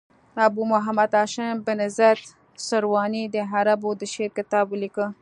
[0.45, 2.21] ابو محمد هاشم بن زید
[2.67, 5.05] سرواني د عربو د شعر کتاب ولیکه.